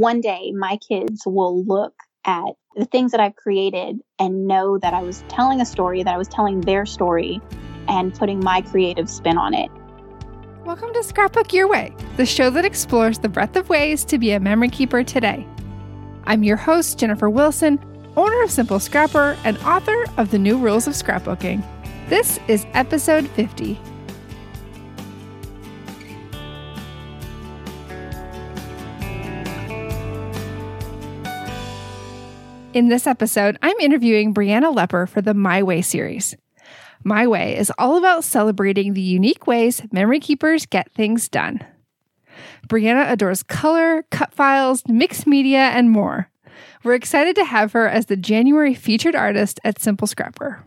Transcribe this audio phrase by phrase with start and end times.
[0.00, 1.94] one day my kids will look
[2.24, 6.12] at the things that I've created and know that I was telling a story, that
[6.12, 7.40] I was telling their story
[7.86, 9.70] and putting my creative spin on it.
[10.64, 14.32] Welcome to Scrapbook Your Way, the show that explores the breadth of ways to be
[14.32, 15.46] a memory keeper today.
[16.24, 17.78] I'm your host, Jennifer Wilson,
[18.16, 21.62] owner of Simple Scrapper and author of The New Rules of Scrapbooking.
[22.08, 23.78] This is episode 50.
[32.74, 36.34] In this episode, I'm interviewing Brianna Lepper for the My Way series.
[37.04, 41.64] My Way is all about celebrating the unique ways memory keepers get things done.
[42.66, 46.28] Brianna adores color, cut files, mixed media, and more.
[46.82, 50.64] We're excited to have her as the January featured artist at Simple Scrapper.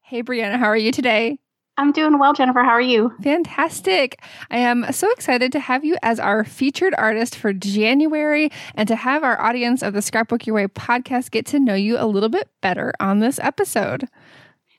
[0.00, 1.36] Hey, Brianna, how are you today?
[1.76, 2.62] I'm doing well, Jennifer.
[2.62, 3.12] How are you?
[3.22, 4.20] Fantastic.
[4.50, 8.94] I am so excited to have you as our featured artist for January and to
[8.94, 12.28] have our audience of the Scrapbook Your Way podcast get to know you a little
[12.28, 14.08] bit better on this episode.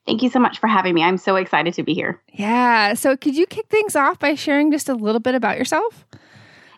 [0.05, 1.03] Thank you so much for having me.
[1.03, 2.21] I'm so excited to be here.
[2.31, 2.93] Yeah.
[2.93, 6.05] So, could you kick things off by sharing just a little bit about yourself?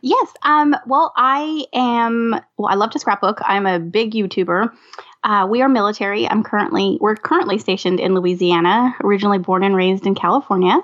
[0.02, 0.34] Yes.
[0.44, 3.40] Um, well, I am, well, I love to scrapbook.
[3.42, 4.72] I'm a big YouTuber.
[5.24, 6.28] Uh, we are military.
[6.30, 10.80] I'm currently, we're currently stationed in Louisiana, originally born and raised in California.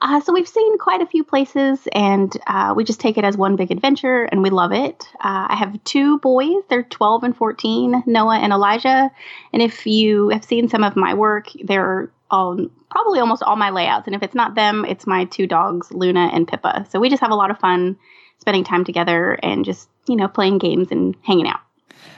[0.00, 3.36] Uh, so we've seen quite a few places and uh, we just take it as
[3.36, 5.08] one big adventure and we love it.
[5.20, 9.10] Uh, I have two boys, they're 12 and 14, Noah and Elijah.
[9.52, 12.58] And if you have seen some of my work, they're all,
[12.90, 14.06] probably almost all my layouts.
[14.06, 16.86] And if it's not them, it's my two dogs, Luna and Pippa.
[16.90, 17.96] So we just have a lot of fun
[18.40, 21.60] spending time together and just, you know, playing games and hanging out.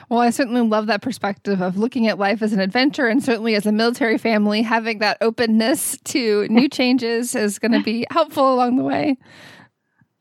[0.09, 3.54] Well, I certainly love that perspective of looking at life as an adventure, and certainly
[3.54, 8.54] as a military family, having that openness to new changes is going to be helpful
[8.54, 9.16] along the way.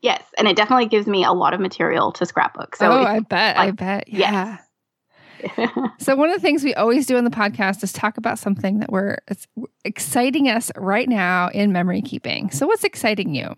[0.00, 2.76] Yes, and it definitely gives me a lot of material to scrapbook.
[2.76, 4.58] So oh, I bet, like, I bet, yeah.
[4.58, 4.62] Yes.
[5.98, 8.80] so one of the things we always do on the podcast is talk about something
[8.80, 9.18] that we're
[9.84, 12.50] exciting us right now in memory keeping.
[12.50, 13.54] So what's exciting you?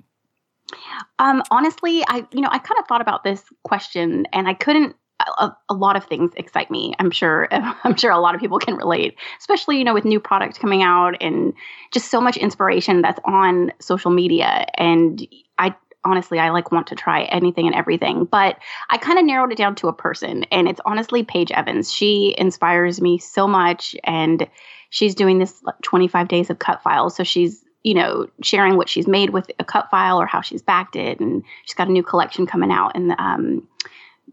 [1.19, 4.97] Um, honestly, I you know I kind of thought about this question and I couldn't.
[5.39, 6.95] A, a, lot of things excite me.
[6.99, 7.49] I'm sure.
[7.53, 10.83] I'm sure a lot of people can relate, especially you know with new product coming
[10.83, 11.53] out and
[11.93, 14.67] just so much inspiration that's on social media.
[14.75, 15.27] And
[15.59, 15.75] I
[16.05, 18.25] honestly, I like want to try anything and everything.
[18.25, 18.59] But
[18.91, 21.93] I kind of narrowed it down to a person, and it's honestly Paige Evans.
[21.93, 24.49] She inspires me so much, and
[24.91, 27.17] she's doing this 25 days of cut files.
[27.17, 30.63] So she's you know, sharing what she's made with a cut file or how she's
[30.63, 31.21] backed it.
[31.21, 33.69] And she's got a new collection coming out and um,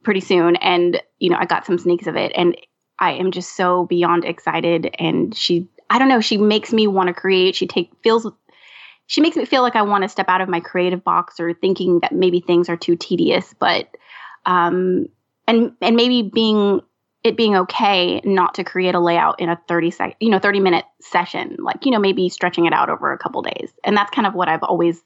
[0.03, 0.55] pretty soon.
[0.57, 2.31] And, you know, I got some sneaks of it.
[2.35, 2.55] And
[2.99, 4.95] I am just so beyond excited.
[4.99, 7.55] And she, I don't know, she makes me want to create.
[7.55, 8.27] She take feels
[9.07, 11.53] she makes me feel like I want to step out of my creative box or
[11.53, 13.87] thinking that maybe things are too tedious, but
[14.45, 15.07] um
[15.47, 16.81] and and maybe being
[17.23, 20.59] it being okay not to create a layout in a 30 sec you know 30
[20.59, 24.11] minute session like you know maybe stretching it out over a couple days and that's
[24.11, 25.01] kind of what i've always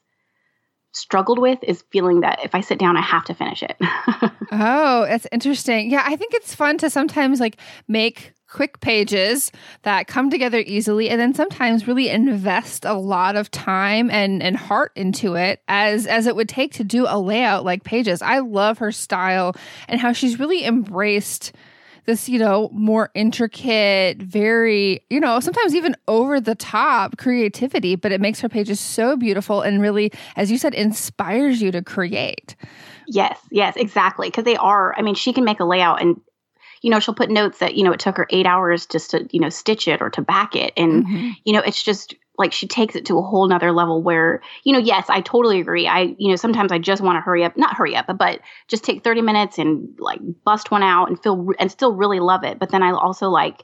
[0.91, 3.77] struggled with is feeling that if i sit down i have to finish it.
[4.51, 5.91] Oh that's interesting.
[5.91, 7.57] Yeah i think it's fun to sometimes like
[7.87, 9.51] make quick pages
[9.83, 14.57] that come together easily and then sometimes really invest a lot of time and and
[14.57, 18.21] heart into it as as it would take to do a layout like pages.
[18.23, 19.55] I love her style
[19.87, 21.53] and how she's really embraced
[22.05, 28.11] this, you know, more intricate, very, you know, sometimes even over the top creativity, but
[28.11, 32.55] it makes her pages so beautiful and really, as you said, inspires you to create.
[33.07, 34.27] Yes, yes, exactly.
[34.27, 36.19] Because they are, I mean, she can make a layout and
[36.81, 39.27] you know, she'll put notes that, you know, it took her eight hours just to,
[39.31, 40.73] you know, stitch it or to back it.
[40.77, 41.29] And, mm-hmm.
[41.43, 44.73] you know, it's just like she takes it to a whole nother level where you
[44.73, 45.87] know yes i totally agree.
[45.87, 48.83] I you know sometimes i just want to hurry up not hurry up but just
[48.83, 52.57] take 30 minutes and like bust one out and feel and still really love it.
[52.57, 53.63] But then i also like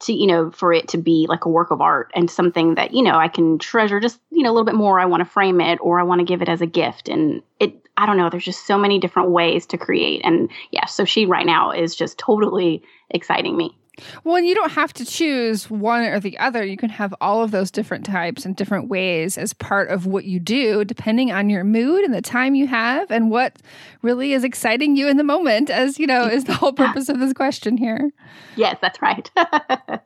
[0.00, 2.92] to you know for it to be like a work of art and something that
[2.92, 5.00] you know i can treasure just you know a little bit more.
[5.00, 7.08] I want to frame it or i want to give it as a gift.
[7.08, 10.20] And it i don't know there's just so many different ways to create.
[10.24, 13.78] And yeah so she right now is just totally exciting me
[14.24, 16.64] well, you don't have to choose one or the other.
[16.64, 20.24] You can have all of those different types and different ways as part of what
[20.24, 23.56] you do, depending on your mood and the time you have and what
[24.02, 27.18] really is exciting you in the moment, as you know, is the whole purpose of
[27.18, 28.10] this question here.
[28.56, 29.30] Yes, that's right.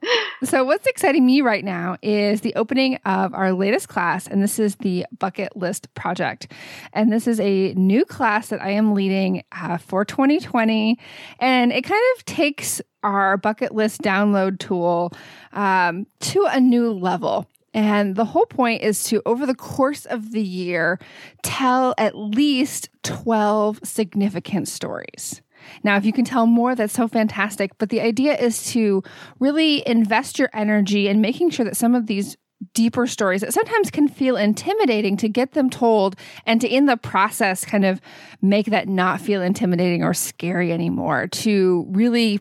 [0.44, 4.58] so, what's exciting me right now is the opening of our latest class, and this
[4.58, 6.52] is the Bucket List Project.
[6.92, 10.98] And this is a new class that I am leading uh, for 2020.
[11.38, 15.12] And it kind of takes our bucket list download tool
[15.52, 17.46] um, to a new level.
[17.72, 20.98] And the whole point is to, over the course of the year,
[21.42, 25.40] tell at least 12 significant stories.
[25.84, 27.76] Now, if you can tell more, that's so fantastic.
[27.78, 29.02] But the idea is to
[29.38, 32.36] really invest your energy in making sure that some of these
[32.74, 36.14] deeper stories that sometimes can feel intimidating to get them told
[36.44, 38.00] and to in the process kind of
[38.42, 42.38] make that not feel intimidating or scary anymore to really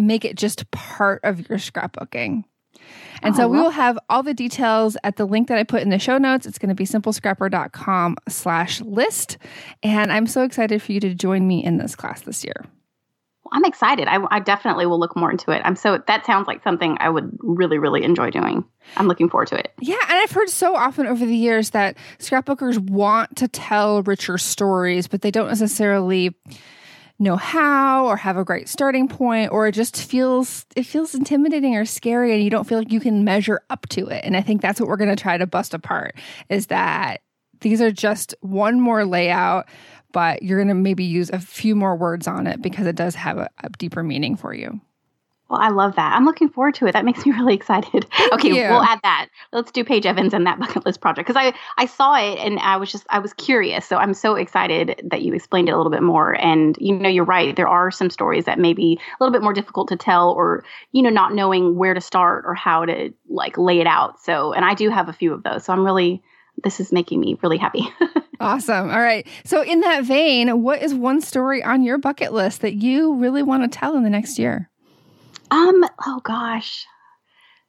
[0.00, 2.44] make it just part of your scrapbooking.
[3.22, 5.82] And oh, so we will have all the details at the link that I put
[5.82, 6.46] in the show notes.
[6.46, 9.38] It's going to be simplescrapper.com slash list.
[9.82, 12.64] And I'm so excited for you to join me in this class this year.
[13.52, 14.06] I'm excited.
[14.06, 15.60] I, I, definitely will look more into it.
[15.64, 18.64] I'm so that sounds like something I would really, really enjoy doing.
[18.96, 19.72] I'm looking forward to it.
[19.80, 24.38] Yeah, and I've heard so often over the years that scrapbookers want to tell richer
[24.38, 26.36] stories, but they don't necessarily
[27.20, 31.76] know how or have a great starting point or it just feels it feels intimidating
[31.76, 34.24] or scary and you don't feel like you can measure up to it.
[34.24, 36.14] And i think that's what we're going to try to bust apart
[36.48, 37.20] is that
[37.60, 39.68] these are just one more layout
[40.12, 43.14] but you're going to maybe use a few more words on it because it does
[43.14, 44.80] have a, a deeper meaning for you
[45.50, 46.14] well, I love that.
[46.14, 46.92] I'm looking forward to it.
[46.92, 48.06] That makes me really excited.
[48.16, 48.54] Thank okay, you.
[48.54, 49.28] we'll add that.
[49.52, 52.60] Let's do Paige Evans and that bucket list project because I I saw it and
[52.60, 53.84] I was just I was curious.
[53.84, 56.32] So I'm so excited that you explained it a little bit more.
[56.40, 57.54] And you know, you're right.
[57.54, 60.64] There are some stories that may be a little bit more difficult to tell, or
[60.92, 64.20] you know, not knowing where to start or how to like lay it out.
[64.20, 65.64] So, and I do have a few of those.
[65.64, 66.22] So I'm really
[66.62, 67.88] this is making me really happy.
[68.40, 68.90] awesome.
[68.90, 69.26] All right.
[69.44, 73.42] So, in that vein, what is one story on your bucket list that you really
[73.42, 74.70] want to tell in the next year?
[75.50, 76.86] Um, oh gosh.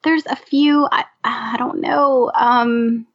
[0.04, 2.32] There's a few I I don't know.
[2.34, 3.08] Um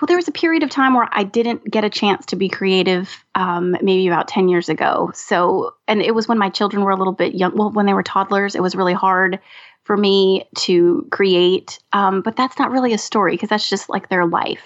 [0.00, 2.48] well, there was a period of time where I didn't get a chance to be
[2.48, 5.10] creative, um, maybe about 10 years ago.
[5.14, 7.54] So, and it was when my children were a little bit young.
[7.56, 9.38] Well, when they were toddlers, it was really hard
[9.84, 11.78] for me to create.
[11.92, 14.64] Um, but that's not really a story because that's just like their life.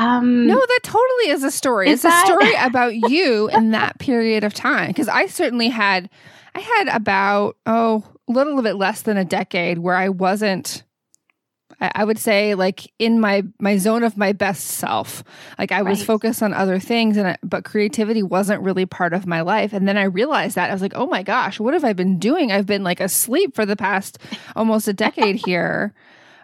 [0.00, 1.88] Um, no, that totally is a story.
[1.88, 4.88] Is it's that- a story about you in that period of time.
[4.88, 6.08] Because I certainly had
[6.54, 10.84] I had about, oh, a little bit less than a decade where I wasn't
[11.80, 15.24] I, would say like in my my zone of my best self.
[15.58, 19.26] Like I was focused on other things and I, but creativity wasn't really part of
[19.26, 19.72] my life.
[19.72, 22.18] And then I realized that I was like, "Oh my gosh, what have I been
[22.18, 22.52] doing?
[22.52, 24.18] I've been like asleep for the past
[24.54, 25.94] almost a decade here."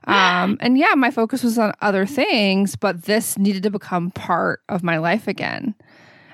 [0.07, 4.63] Um, and yeah, my focus was on other things, but this needed to become part
[4.69, 5.75] of my life again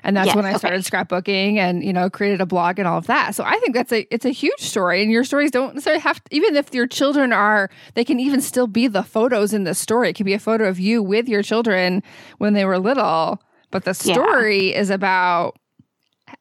[0.03, 0.57] and that's yes, when I okay.
[0.57, 3.35] started scrapbooking and you know created a blog and all of that.
[3.35, 6.23] So I think that's a it's a huge story, and your stories don't necessarily have
[6.23, 9.73] to, even if your children are they can even still be the photos in the
[9.73, 10.09] story.
[10.09, 12.03] It could be a photo of you with your children
[12.37, 14.79] when they were little, but the story yeah.
[14.79, 15.57] is about.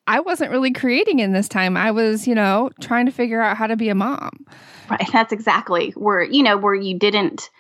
[0.06, 1.76] I wasn't really creating in this time.
[1.76, 4.46] I was, you know, trying to figure out how to be a mom.
[4.92, 5.08] Right.
[5.12, 7.50] That's exactly where, you know, where you didn't,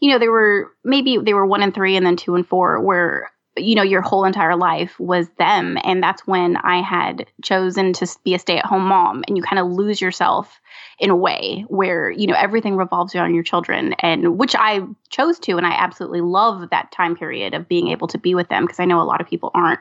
[0.00, 2.80] you know, there were maybe they were one and three and then two and four
[2.80, 7.92] where you know your whole entire life was them and that's when i had chosen
[7.92, 10.58] to be a stay-at-home mom and you kind of lose yourself
[10.98, 15.38] in a way where you know everything revolves around your children and which i chose
[15.38, 18.64] to and i absolutely love that time period of being able to be with them
[18.64, 19.80] because i know a lot of people aren't.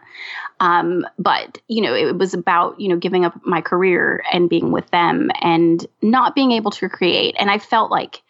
[0.60, 4.72] Um, but you know it was about you know giving up my career and being
[4.72, 7.36] with them and not being able to create.
[7.40, 8.22] And i felt like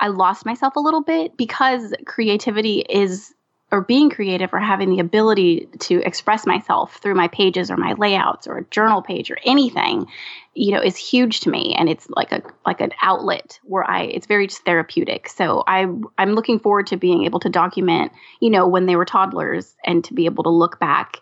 [0.00, 3.34] i lost myself a little bit because creativity is
[3.72, 7.92] or being creative or having the ability to express myself through my pages or my
[7.94, 10.06] layouts or a journal page or anything
[10.54, 11.74] you know is huge to me.
[11.78, 15.28] And it's like a like an outlet where i it's very therapeutic.
[15.28, 15.86] So i
[16.18, 20.04] i'm looking forward to being able to document you know when they were toddlers and
[20.04, 21.18] to be able to look back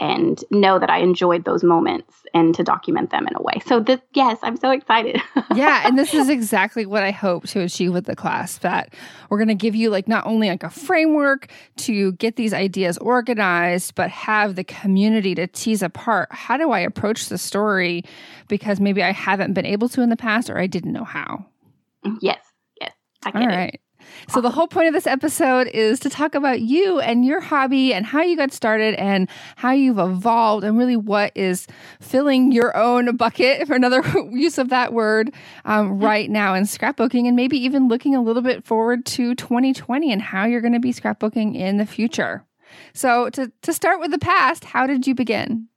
[0.00, 3.60] and know that I enjoyed those moments and to document them in a way.
[3.66, 5.20] So this yes, I'm so excited.
[5.54, 8.94] yeah, and this is exactly what I hope to achieve with the class that
[9.28, 12.96] we're going to give you like not only like a framework to get these ideas
[12.98, 18.04] organized, but have the community to tease apart how do I approach the story
[18.48, 21.44] because maybe I haven't been able to in the past or I didn't know how.
[22.20, 22.42] Yes.
[22.80, 22.92] Yes.
[23.26, 23.74] All right.
[23.74, 23.80] It.
[24.28, 27.92] So, the whole point of this episode is to talk about you and your hobby
[27.92, 31.66] and how you got started and how you've evolved and really what is
[32.00, 35.32] filling your own bucket, for another use of that word,
[35.64, 40.12] um, right now in scrapbooking and maybe even looking a little bit forward to 2020
[40.12, 42.44] and how you're going to be scrapbooking in the future.
[42.94, 45.68] So, to, to start with the past, how did you begin?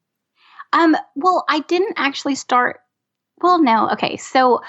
[0.74, 2.80] Um, well, I didn't actually start.
[3.42, 3.90] Well, no.
[3.92, 4.18] Okay.
[4.18, 4.62] So,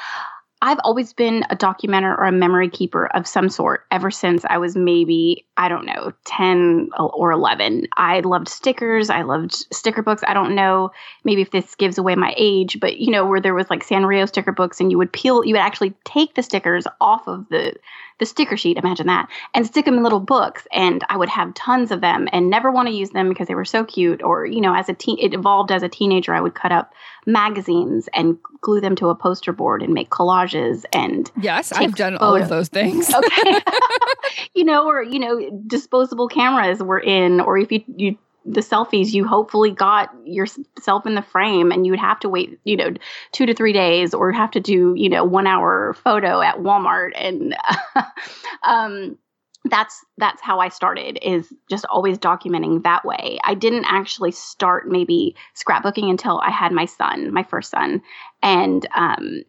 [0.64, 4.56] I've always been a documenter or a memory keeper of some sort ever since I
[4.56, 7.86] was maybe, I don't know, 10 or 11.
[7.98, 9.10] I loved stickers.
[9.10, 10.22] I loved sticker books.
[10.26, 10.90] I don't know,
[11.22, 14.26] maybe if this gives away my age, but you know, where there was like Sanrio
[14.26, 17.74] sticker books and you would peel, you would actually take the stickers off of the
[18.18, 20.66] the sticker sheet, imagine that, and stick them in little books.
[20.72, 23.54] And I would have tons of them and never want to use them because they
[23.54, 24.22] were so cute.
[24.22, 26.92] Or, you know, as a teen, it evolved as a teenager, I would cut up
[27.26, 32.14] magazines and glue them to a poster board and make collages and yes i've done
[32.18, 32.22] photos.
[32.22, 33.60] all of those things okay
[34.54, 39.12] you know or you know disposable cameras were in or if you you the selfies
[39.12, 42.92] you hopefully got yourself in the frame and you would have to wait you know
[43.32, 47.12] two to three days or have to do you know one hour photo at walmart.
[47.16, 47.56] And
[48.62, 49.18] um,
[49.66, 53.38] that's that's how i started is just always documenting that way.
[53.44, 58.02] I didn't actually start maybe scrapbooking until i had my son my first son.
[58.42, 59.44] And um,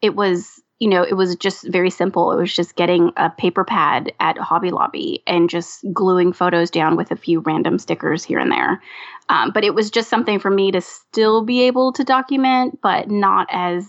[0.00, 2.32] it was you know, it was just very simple.
[2.32, 6.96] It was just getting a paper pad at Hobby Lobby and just gluing photos down
[6.96, 8.82] with a few random stickers here and there.
[9.28, 13.08] Um, but it was just something for me to still be able to document, but
[13.08, 13.88] not as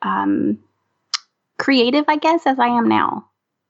[0.00, 0.58] um,
[1.58, 3.28] creative, I guess, as I am now.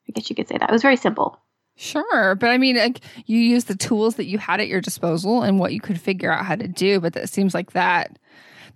[0.08, 0.70] I guess you could say that.
[0.70, 1.40] It was very simple.
[1.74, 5.42] Sure, but I mean, like you use the tools that you had at your disposal
[5.42, 7.00] and what you could figure out how to do.
[7.00, 8.16] But it seems like that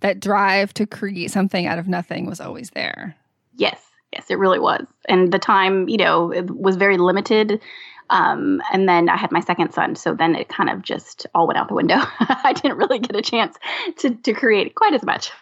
[0.01, 3.15] that drive to create something out of nothing was always there.
[3.55, 3.79] Yes,
[4.11, 4.85] yes, it really was.
[5.07, 7.61] And the time, you know, it was very limited.
[8.09, 11.47] Um, and then I had my second son, so then it kind of just all
[11.47, 11.97] went out the window.
[12.19, 13.57] I didn't really get a chance
[13.99, 15.31] to to create quite as much.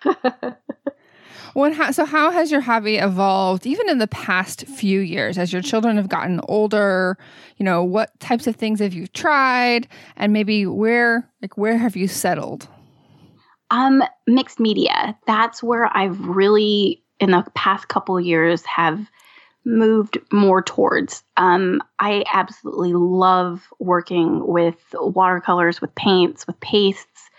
[1.53, 5.51] Well, how, so how has your hobby evolved even in the past few years as
[5.51, 7.17] your children have gotten older?
[7.57, 11.95] You know, what types of things have you tried and maybe where like where have
[11.95, 12.67] you settled?
[13.69, 15.17] Um mixed media.
[15.27, 19.07] That's where I've really in the past couple years have
[19.63, 21.23] moved more towards.
[21.37, 27.29] Um, I absolutely love working with watercolors, with paints, with pastes,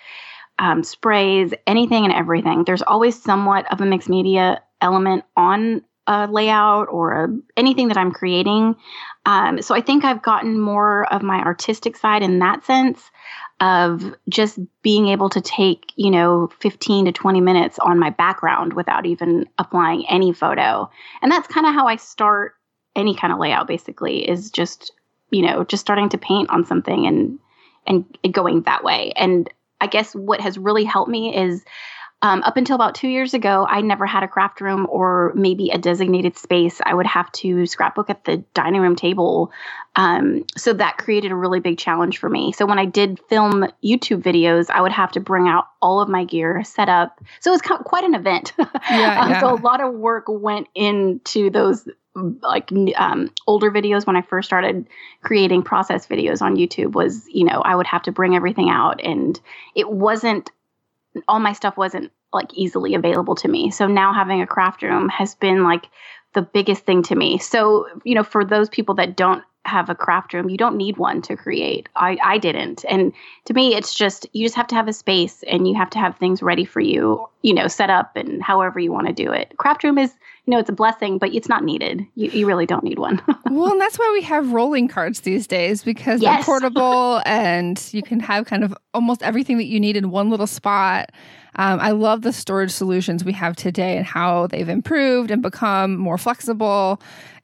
[0.58, 2.62] um, sprays, anything and everything.
[2.64, 7.96] There's always somewhat of a mixed media element on a layout or a, anything that
[7.96, 8.76] I'm creating.
[9.26, 13.10] Um, so I think I've gotten more of my artistic side in that sense
[13.60, 18.72] of just being able to take, you know, 15 to 20 minutes on my background
[18.72, 20.90] without even applying any photo.
[21.22, 22.54] And that's kind of how I start
[22.96, 24.92] any kind of layout basically is just,
[25.30, 27.38] you know, just starting to paint on something and
[27.86, 29.12] and going that way.
[29.16, 29.48] And
[29.80, 31.64] I guess what has really helped me is
[32.22, 35.70] um, up until about two years ago, I never had a craft room or maybe
[35.70, 36.80] a designated space.
[36.84, 39.50] I would have to scrapbook at the dining room table.
[39.96, 42.52] Um, so that created a really big challenge for me.
[42.52, 46.08] So when I did film YouTube videos, I would have to bring out all of
[46.08, 47.20] my gear, set up.
[47.40, 48.52] So it was quite an event.
[48.90, 49.40] Yeah, yeah.
[49.40, 54.46] so a lot of work went into those like um, older videos when I first
[54.46, 54.86] started
[55.22, 59.00] creating process videos on YouTube was, you know, I would have to bring everything out
[59.02, 59.40] and
[59.74, 60.50] it wasn't
[61.28, 63.70] all my stuff wasn't like easily available to me.
[63.70, 65.88] So now having a craft room has been like
[66.34, 67.38] the biggest thing to me.
[67.38, 70.96] So, you know, for those people that don't have a craft room, you don't need
[70.96, 71.88] one to create.
[71.94, 72.84] I, I didn't.
[72.88, 73.12] And
[73.44, 75.98] to me, it's just, you just have to have a space and you have to
[75.98, 79.30] have things ready for you, you know, set up and however you want to do
[79.30, 79.52] it.
[79.58, 80.12] Craft room is,
[80.44, 82.04] you know, it's a blessing, but it's not needed.
[82.16, 83.22] You, you really don't need one.
[83.50, 86.34] well, and that's why we have rolling cards these days because yes.
[86.34, 90.30] they're portable and you can have kind of almost everything that you need in one
[90.30, 91.10] little spot.
[91.56, 95.96] Um, I love the storage solutions we have today and how they've improved and become
[95.96, 97.00] more flexible.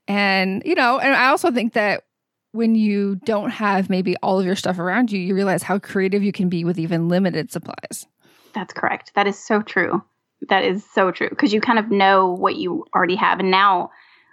[0.09, 2.05] And, you know, and I also think that
[2.53, 6.23] when you don't have maybe all of your stuff around you, you realize how creative
[6.23, 8.07] you can be with even limited supplies.
[8.55, 9.13] That's correct.
[9.15, 10.03] That is so true.
[10.49, 13.41] That is so true because you kind of know what you already have.
[13.41, 13.91] And now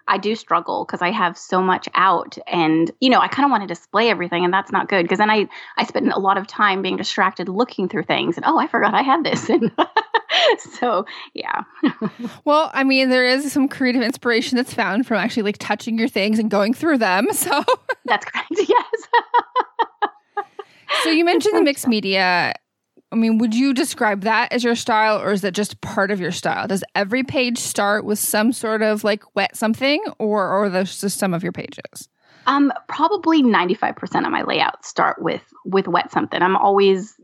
[0.07, 3.51] I do struggle because I have so much out and you know I kind of
[3.51, 5.47] want to display everything and that's not good because then I
[5.77, 8.93] I spend a lot of time being distracted looking through things and oh I forgot
[8.93, 9.49] I had this.
[10.37, 11.63] And so yeah.
[12.45, 16.09] Well I mean there is some creative inspiration that's found from actually like touching your
[16.09, 17.63] things and going through them so.
[18.05, 18.85] That's correct yes.
[21.03, 22.53] So you mentioned the mixed media
[23.15, 26.19] I mean, would you describe that as your style or is that just part of
[26.19, 26.67] your style?
[26.67, 31.17] Does every page start with some sort of like wet something or or those just
[31.17, 32.09] some of your pages?
[32.45, 36.41] Um, probably 95% of my layouts start with with wet something.
[36.41, 37.15] I'm always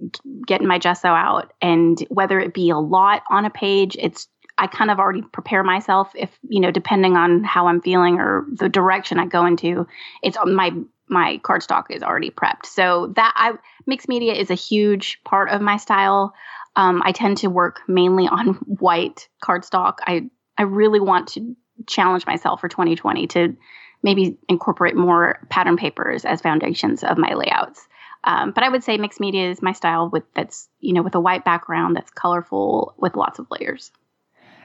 [0.48, 4.68] getting my gesso out and whether it be a lot on a page, it's I
[4.68, 8.70] kind of already prepare myself if, you know, depending on how I'm feeling or the
[8.70, 9.88] direction I go into,
[10.24, 10.72] it's my
[11.12, 12.66] my cardstock is already prepped.
[12.66, 13.54] So that I
[13.86, 16.34] mixed media is a huge part of my style.
[16.76, 19.96] Um, I tend to work mainly on white cardstock.
[20.02, 21.56] I I really want to
[21.88, 23.58] challenge myself for 2020 to
[24.04, 27.88] maybe incorporate more pattern papers as foundations of my layouts.
[28.24, 31.16] Um, but I would say mixed media is my style with that's you know with
[31.16, 33.92] a white background that's colorful with lots of layers.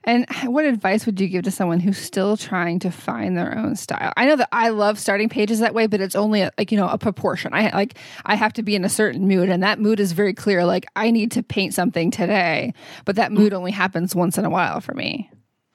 [0.07, 3.75] And what advice would you give to someone who's still trying to find their own
[3.75, 4.13] style?
[4.17, 6.79] I know that I love starting pages that way, but it's only a, like you
[6.79, 7.53] know a proportion.
[7.53, 10.33] I like I have to be in a certain mood, and that mood is very
[10.33, 10.65] clear.
[10.65, 12.73] Like I need to paint something today,
[13.05, 15.29] but that mood only happens once in a while for me.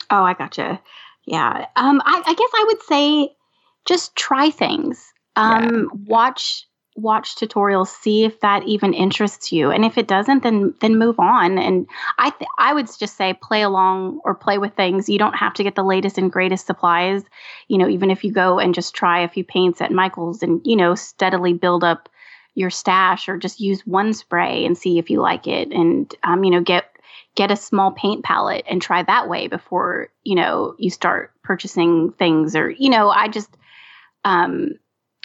[0.09, 0.81] Oh, I gotcha.
[1.25, 1.67] Yeah.
[1.75, 3.35] Um, I, I guess I would say
[3.85, 5.11] just try things.
[5.35, 5.99] Um, yeah.
[6.05, 9.71] watch watch tutorials see if that even interests you.
[9.71, 11.57] And if it doesn't then then move on.
[11.57, 15.09] And i th- i would just say play along or play with things.
[15.09, 17.23] You don't have to get the latest and greatest supplies.
[17.67, 20.61] You know even if you go and just try a few paints at michael's and
[20.65, 22.09] you know steadily build up
[22.53, 25.71] your stash or just use one spray and see if you like it.
[25.71, 26.85] And um, you know get
[27.35, 32.11] get a small paint palette and try that way before you know you start purchasing
[32.11, 33.55] things or you know i just
[34.25, 34.71] um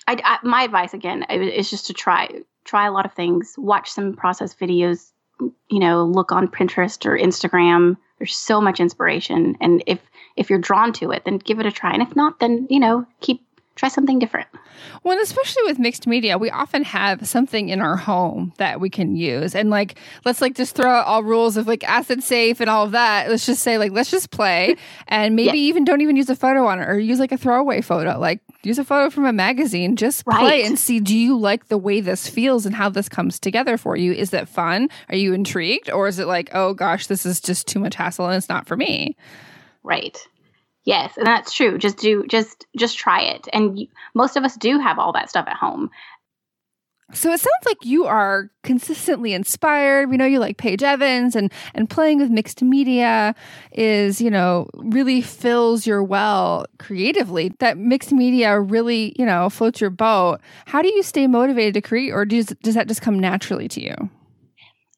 [0.07, 2.29] I, I, my advice again is just to try
[2.65, 7.17] try a lot of things, watch some process videos, you know, look on Pinterest or
[7.17, 7.97] Instagram.
[8.19, 10.01] There's so much inspiration, and if
[10.37, 12.81] if you're drawn to it, then give it a try, and if not, then you
[12.81, 13.46] know, keep
[13.77, 14.49] try something different.
[15.05, 19.17] Well, especially with mixed media, we often have something in our home that we can
[19.17, 19.55] use.
[19.55, 22.85] And like, let's like just throw out all rules of like acid safe and all
[22.85, 23.29] of that.
[23.29, 24.77] Let's just say like, let's just play
[25.09, 25.69] and maybe yeah.
[25.69, 28.19] even don't even use a photo on it or use like a throwaway photo.
[28.19, 30.41] Like use a photo from a magazine, just right.
[30.41, 33.77] play and see, do you like the way this feels and how this comes together
[33.77, 34.13] for you?
[34.13, 34.89] Is it fun?
[35.11, 35.91] Are you intrigued?
[35.91, 38.67] Or is it like, oh gosh, this is just too much hassle and it's not
[38.67, 39.17] for me?
[39.83, 40.19] Right.
[40.87, 41.79] Yes, and that's true.
[41.79, 43.49] Just do just just try it.
[43.53, 45.91] And you, most of us do have all that stuff at home.
[47.13, 50.11] So it sounds like you are consistently inspired.
[50.11, 53.35] We know you like Paige Evans and and playing with mixed media
[53.73, 57.53] is, you know, really fills your well creatively.
[57.59, 60.39] That mixed media really, you know, floats your boat.
[60.67, 63.83] How do you stay motivated to create or does does that just come naturally to
[63.83, 63.95] you?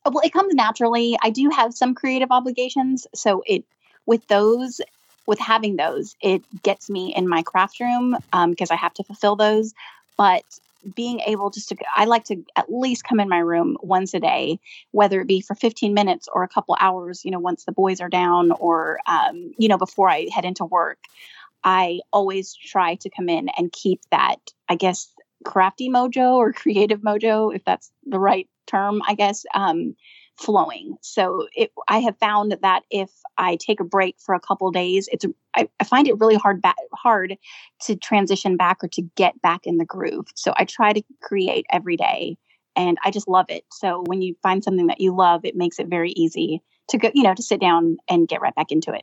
[0.04, 1.16] Well, it comes naturally.
[1.22, 3.64] I do have some creative obligations, so it
[4.06, 4.80] with those
[5.28, 9.04] with having those, it gets me in my craft room because um, I have to
[9.04, 9.74] fulfill those.
[10.16, 10.42] But
[10.96, 14.20] being able just to, I like to at least come in my room once a
[14.20, 14.58] day,
[14.92, 18.00] whether it be for 15 minutes or a couple hours, you know, once the boys
[18.00, 20.98] are down or, um, you know, before I head into work.
[21.62, 25.12] I always try to come in and keep that, I guess,
[25.44, 29.94] crafty mojo or creative mojo, if that's the right term, I guess, um,
[30.38, 30.96] flowing.
[31.02, 35.08] So it, I have found that if I take a break for a couple days,
[35.12, 35.24] it's
[35.54, 37.36] I, I find it really hard ba- hard
[37.82, 40.26] to transition back or to get back in the groove.
[40.34, 42.36] So I try to create every day,
[42.76, 43.64] and I just love it.
[43.72, 47.10] So when you find something that you love, it makes it very easy to go,
[47.12, 49.02] you know, to sit down and get right back into it.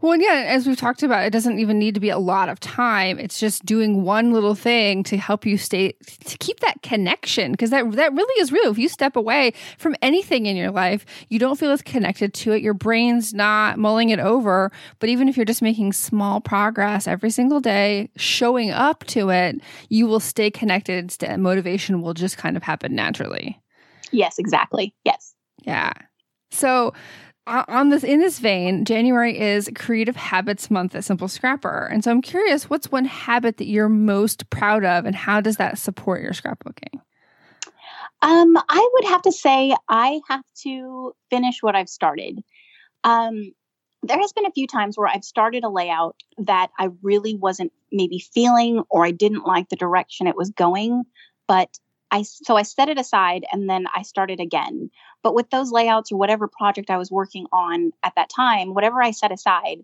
[0.00, 2.60] Well, yeah, as we've talked about, it doesn't even need to be a lot of
[2.60, 3.18] time.
[3.18, 5.92] It's just doing one little thing to help you stay
[6.26, 8.70] to keep that connection because that that really is real.
[8.70, 12.52] If you step away from anything in your life, you don't feel as connected to
[12.52, 12.62] it.
[12.62, 14.70] Your brain's not mulling it over.
[14.98, 19.60] But even if you're just making small progress every single day, showing up to it,
[19.88, 21.14] you will stay connected.
[21.22, 23.60] And motivation will just kind of happen naturally.
[24.10, 24.94] Yes, exactly.
[25.04, 25.34] Yes.
[25.62, 25.92] Yeah.
[26.50, 26.92] So
[27.46, 31.88] on this in this vein, January is Creative Habits Month at Simple Scrapper.
[31.90, 35.56] And so I'm curious, what's one habit that you're most proud of and how does
[35.58, 37.00] that support your scrapbooking?
[38.22, 42.42] Um, I would have to say I have to finish what I've started.
[43.02, 43.52] Um,
[44.02, 47.72] there has been a few times where I've started a layout that I really wasn't
[47.92, 51.04] maybe feeling or I didn't like the direction it was going,
[51.46, 51.68] but
[52.10, 54.90] I so I set it aside and then I started again.
[55.24, 59.02] But with those layouts or whatever project I was working on at that time, whatever
[59.02, 59.78] I set aside,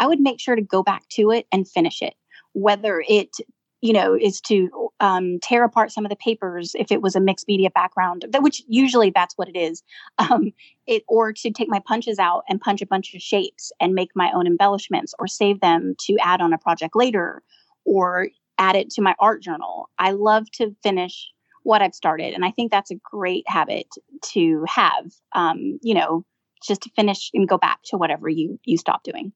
[0.00, 2.14] I would make sure to go back to it and finish it,
[2.54, 3.36] whether it
[3.82, 7.20] you know is to um, tear apart some of the papers if it was a
[7.20, 9.82] mixed media background which usually that's what it is
[10.18, 10.50] um,
[10.86, 14.08] it or to take my punches out and punch a bunch of shapes and make
[14.14, 17.42] my own embellishments or save them to add on a project later
[17.84, 18.28] or
[18.58, 19.88] add it to my art journal.
[19.98, 21.28] I love to finish
[21.66, 23.86] what i've started and i think that's a great habit
[24.22, 26.24] to have um, you know
[26.66, 29.32] just to finish and go back to whatever you you stop doing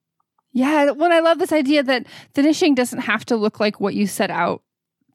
[0.52, 4.08] yeah, well, I love this idea that finishing doesn't have to look like what you
[4.08, 4.62] set out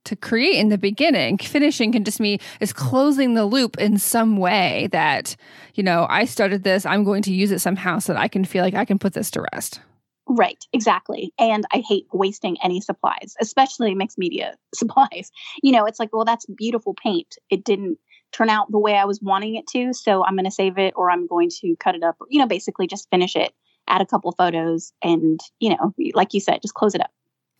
[0.05, 1.37] to create in the beginning.
[1.37, 5.35] Finishing can just mean is closing the loop in some way that,
[5.73, 8.45] you know, I started this, I'm going to use it somehow so that I can
[8.45, 9.81] feel like I can put this to rest.
[10.27, 11.31] Right, exactly.
[11.37, 15.31] And I hate wasting any supplies, especially mixed media supplies.
[15.61, 17.35] You know, it's like, well, that's beautiful paint.
[17.49, 17.99] It didn't
[18.31, 20.93] turn out the way I was wanting it to, so I'm going to save it
[20.97, 23.53] or I'm going to cut it up, you know, basically just finish it
[23.87, 27.11] add a couple photos and you know like you said just close it up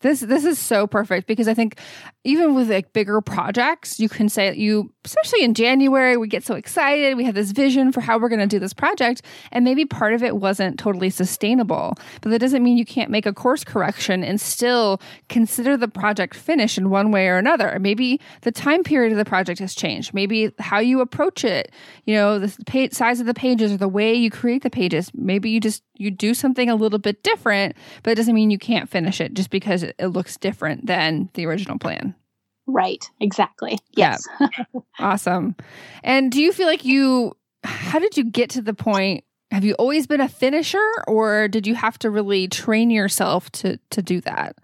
[0.06, 1.78] this this is so perfect because I think
[2.24, 6.54] even with like bigger projects, you can say you especially in January, we get so
[6.54, 9.84] excited, we have this vision for how we're going to do this project, and maybe
[9.84, 11.94] part of it wasn't totally sustainable.
[12.20, 16.34] But that doesn't mean you can't make a course correction and still consider the project
[16.34, 17.78] finished in one way or another.
[17.80, 20.12] Maybe the time period of the project has changed.
[20.12, 21.72] Maybe how you approach it,
[22.04, 25.10] you know, the page, size of the pages or the way you create the pages.
[25.14, 28.58] Maybe you just you do something a little bit different, but it doesn't mean you
[28.58, 32.14] can't finish it just because it, looks different than the original plan.
[32.66, 33.78] Right, exactly.
[33.96, 34.26] Yes.
[34.40, 34.48] Yeah.
[34.98, 35.54] awesome.
[36.02, 39.74] And do you feel like you how did you get to the point have you
[39.74, 44.20] always been a finisher or did you have to really train yourself to to do
[44.22, 44.56] that?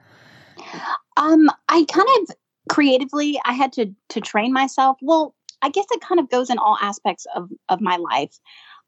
[1.17, 2.37] Um I kind of
[2.69, 4.99] creatively I had to to train myself.
[5.01, 8.39] Well, I guess it kind of goes in all aspects of of my life.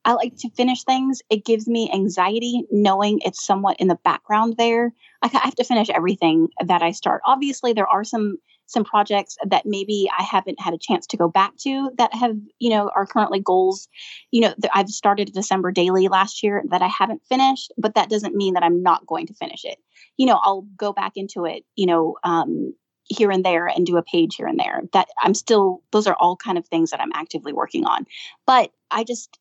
[0.05, 1.23] I like to finish things.
[1.31, 4.93] It gives me anxiety knowing it's somewhat in the background there.
[5.23, 7.23] I have to finish everything that I start.
[7.25, 11.29] Obviously, there are some some projects that maybe I haven't had a chance to go
[11.29, 13.89] back to that have, you know, are currently goals.
[14.31, 18.09] You know, I've started a December daily last year that I haven't finished, but that
[18.09, 19.79] doesn't mean that I'm not going to finish it.
[20.17, 23.99] You know, I'll go back into it, you know, um, here and there and do
[23.99, 24.83] a page here and there.
[24.93, 28.07] That I'm still, those are all kind of things that I'm actively working on.
[28.47, 29.39] But I just,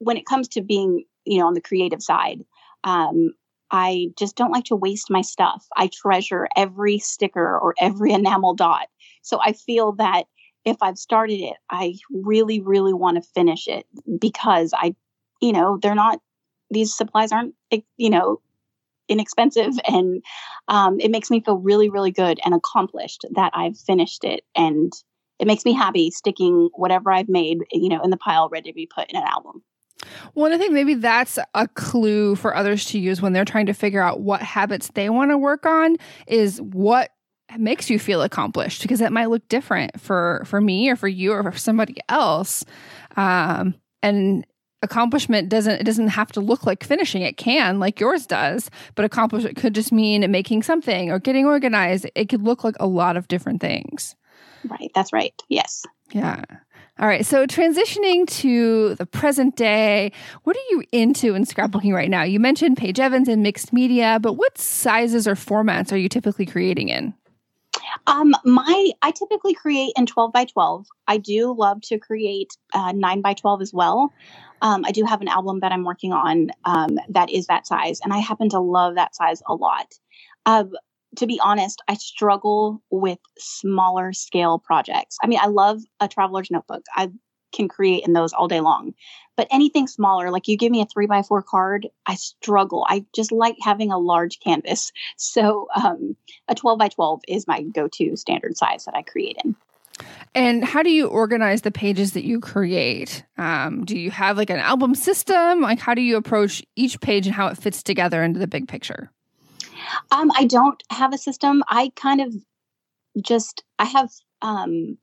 [0.00, 2.40] when it comes to being, you know, on the creative side,
[2.82, 3.32] um,
[3.70, 5.66] I just don't like to waste my stuff.
[5.76, 8.88] I treasure every sticker or every enamel dot.
[9.22, 10.24] So I feel that
[10.64, 13.86] if I've started it, I really, really want to finish it
[14.18, 14.94] because I,
[15.40, 16.20] you know, they're not,
[16.70, 17.54] these supplies aren't,
[17.96, 18.40] you know,
[19.08, 19.74] inexpensive.
[19.86, 20.22] And
[20.68, 24.44] um, it makes me feel really, really good and accomplished that I've finished it.
[24.54, 24.92] And
[25.38, 28.74] it makes me happy sticking whatever I've made, you know, in the pile ready to
[28.74, 29.62] be put in an album.
[30.34, 33.74] Well, I think maybe that's a clue for others to use when they're trying to
[33.74, 37.10] figure out what habits they want to work on is what
[37.58, 41.32] makes you feel accomplished because it might look different for for me or for you
[41.32, 42.64] or for somebody else.
[43.16, 44.46] Um, and
[44.82, 49.04] accomplishment doesn't it doesn't have to look like finishing it can like yours does but
[49.04, 53.16] accomplishment could just mean making something or getting organized it could look like a lot
[53.16, 54.16] of different things.
[54.64, 55.84] Right that's right yes.
[56.12, 56.44] Yeah
[57.00, 57.24] all right.
[57.24, 60.12] So transitioning to the present day,
[60.44, 62.22] what are you into in scrapbooking right now?
[62.22, 66.44] You mentioned Paige Evans and mixed media, but what sizes or formats are you typically
[66.44, 67.14] creating in?
[68.06, 70.86] Um, my I typically create in 12 by 12.
[71.08, 74.12] I do love to create uh, 9 by 12 as well.
[74.60, 78.00] Um, I do have an album that I'm working on um, that is that size,
[78.04, 79.94] and I happen to love that size a lot.
[80.44, 80.64] Uh,
[81.16, 85.18] to be honest, I struggle with smaller scale projects.
[85.22, 86.84] I mean, I love a traveler's notebook.
[86.94, 87.10] I
[87.52, 88.94] can create in those all day long.
[89.36, 92.86] But anything smaller, like you give me a three by four card, I struggle.
[92.88, 94.92] I just like having a large canvas.
[95.16, 96.16] So um,
[96.48, 99.54] a 12 by 12 is my go to standard size that I create in.
[100.34, 103.24] And how do you organize the pages that you create?
[103.36, 105.60] Um, do you have like an album system?
[105.60, 108.66] Like, how do you approach each page and how it fits together into the big
[108.68, 109.10] picture?
[110.10, 111.62] Um, I don't have a system.
[111.68, 112.34] I kind of
[113.22, 114.10] just I have
[114.42, 114.98] um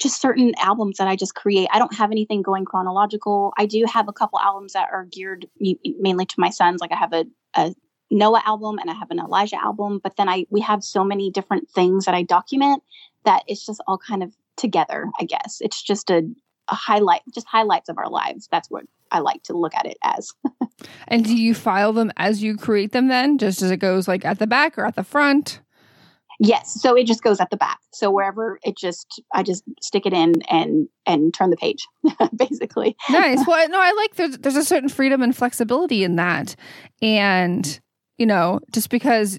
[0.00, 1.68] just certain albums that I just create.
[1.72, 3.52] I don't have anything going chronological.
[3.58, 6.80] I do have a couple albums that are geared mainly to my sons.
[6.80, 7.74] Like I have a, a
[8.10, 11.30] Noah album and I have an Elijah album, but then I we have so many
[11.30, 12.82] different things that I document
[13.24, 15.58] that it's just all kind of together, I guess.
[15.60, 16.22] It's just a,
[16.68, 18.48] a highlight, just highlights of our lives.
[18.50, 20.32] That's what I like to look at it as.
[21.08, 24.24] and do you file them as you create them then, just as it goes like
[24.24, 25.60] at the back or at the front?
[26.42, 27.78] Yes, so it just goes at the back.
[27.92, 31.86] So wherever it just, I just stick it in and and turn the page,
[32.36, 32.96] basically.
[33.10, 33.44] Nice.
[33.46, 36.56] Well, no, I like there's there's a certain freedom and flexibility in that,
[37.02, 37.78] and
[38.16, 39.38] you know, just because,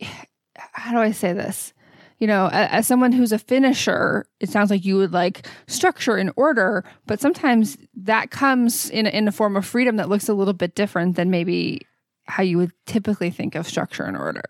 [0.56, 1.74] how do I say this?
[2.18, 6.32] You know, as someone who's a finisher, it sounds like you would like structure and
[6.34, 10.54] order, but sometimes that comes in in a form of freedom that looks a little
[10.54, 11.82] bit different than maybe
[12.26, 14.42] how you would typically think of structure and order.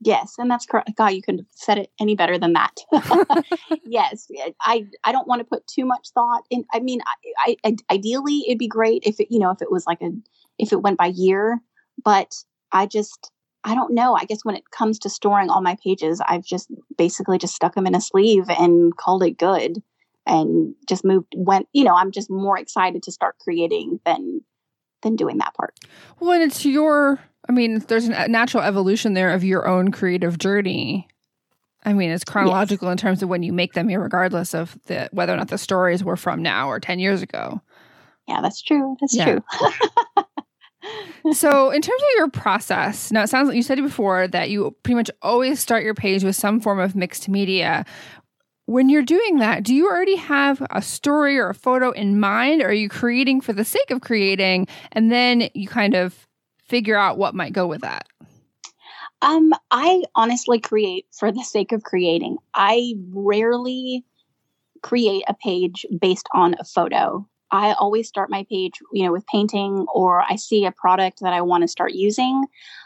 [0.00, 0.94] Yes, and that's correct.
[0.96, 2.76] God, you couldn't have said it any better than that.
[3.84, 4.28] yes,
[4.60, 6.64] I I don't want to put too much thought in.
[6.72, 7.00] I mean,
[7.44, 10.10] I, I, ideally it'd be great if it you know if it was like a
[10.56, 11.60] if it went by year,
[12.04, 12.32] but
[12.70, 13.32] I just
[13.64, 14.14] I don't know.
[14.14, 17.74] I guess when it comes to storing all my pages, I've just basically just stuck
[17.74, 19.82] them in a sleeve and called it good,
[20.26, 21.34] and just moved.
[21.36, 24.42] Went you know I'm just more excited to start creating than
[25.02, 25.78] than doing that part.
[26.20, 30.38] Well, and it's your I mean, there's a natural evolution there of your own creative
[30.38, 31.08] journey.
[31.84, 32.92] I mean, it's chronological yes.
[32.92, 36.04] in terms of when you make them, regardless of the whether or not the stories
[36.04, 37.62] were from now or ten years ago.
[38.26, 38.96] Yeah, that's true.
[39.00, 39.24] That's yeah.
[39.24, 39.44] true.
[41.32, 44.74] so, in terms of your process, now it sounds like you said before that you
[44.82, 47.84] pretty much always start your page with some form of mixed media.
[48.66, 52.62] When you're doing that, do you already have a story or a photo in mind?
[52.62, 56.26] Or are you creating for the sake of creating and then you kind of
[56.62, 58.06] figure out what might go with that?
[59.22, 62.36] Um, I honestly create for the sake of creating.
[62.54, 64.04] I rarely
[64.82, 67.26] create a page based on a photo.
[67.50, 71.32] I always start my page, you know, with painting or I see a product that
[71.32, 72.44] I want to start using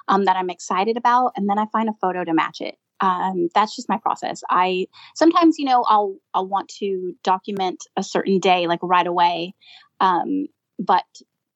[0.09, 2.77] um, that I'm excited about, and then I find a photo to match it.
[3.01, 4.42] Um, that's just my process.
[4.48, 9.55] I sometimes, you know, I'll I'll want to document a certain day like right away,
[10.01, 10.46] um,
[10.79, 11.05] but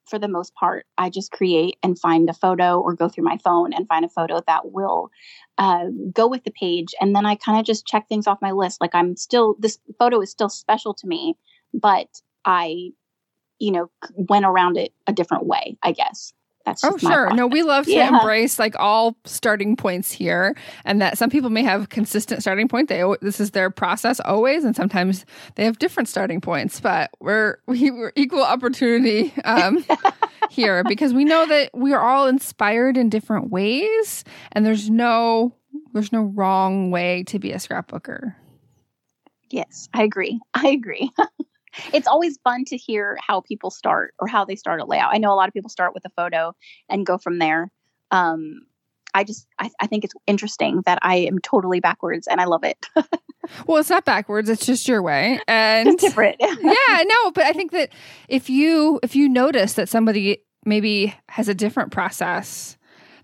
[0.06, 3.38] for the most part, I just create and find a photo or go through my
[3.38, 5.10] phone and find a photo that will
[5.58, 6.94] uh, go with the page.
[7.00, 8.80] And then I kind of just check things off my list.
[8.80, 11.36] Like I'm still, this photo is still special to me,
[11.74, 12.06] but
[12.46, 12.90] I,
[13.58, 16.32] you know, went around it a different way, I guess.
[16.66, 17.32] That's oh sure.
[17.32, 18.08] No we love to yeah.
[18.08, 22.88] embrace like all starting points here and that some people may have consistent starting point.
[22.88, 27.58] They this is their process always and sometimes they have different starting points but we're
[27.66, 29.84] we, are equal opportunity um,
[30.50, 35.54] here because we know that we are all inspired in different ways and there's no
[35.92, 38.34] there's no wrong way to be a scrapbooker.
[39.50, 40.40] Yes i agree.
[40.54, 41.12] I agree
[41.92, 45.14] it's always fun to hear how people start or how they start a layout.
[45.14, 46.54] I know a lot of people start with a photo
[46.88, 47.70] and go from there.
[48.10, 48.60] Um,
[49.16, 52.64] I just I, I, think it's interesting that I am totally backwards and I love
[52.64, 52.86] it.
[53.66, 56.36] well, it's not backwards; it's just your way, and just different.
[56.40, 56.50] yeah,
[57.02, 57.90] no, but I think that
[58.28, 62.76] if you if you notice that somebody maybe has a different process,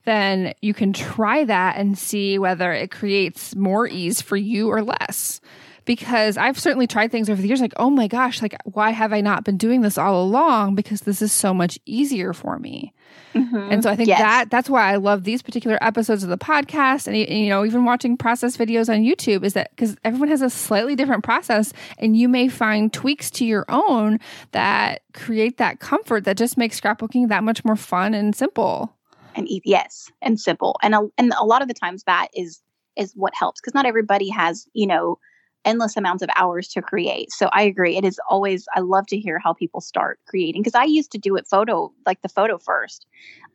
[0.05, 4.83] then you can try that and see whether it creates more ease for you or
[4.83, 5.43] less
[5.85, 9.13] because I've certainly tried things over the years like, oh my gosh, like why have
[9.13, 10.75] I not been doing this all along?
[10.75, 12.93] Because this is so much easier for me.
[13.35, 13.73] Mm-hmm.
[13.73, 14.21] And so I think yes.
[14.21, 17.85] that that's why I love these particular episodes of the podcast and, you know, even
[17.85, 22.17] watching process videos on YouTube is that because everyone has a slightly different process and
[22.17, 24.19] you may find tweaks to your own
[24.53, 28.95] that create that comfort that just makes scrapbooking that much more fun and simple.
[29.35, 30.77] And yes, and simple.
[30.83, 32.61] And a, and a lot of the times that is
[32.97, 35.19] is what helps because not everybody has, you know,
[35.65, 37.31] endless amounts of hours to create.
[37.33, 37.97] So I agree.
[37.97, 41.19] It is always, I love to hear how people start creating because I used to
[41.19, 43.07] do it photo, like the photo first.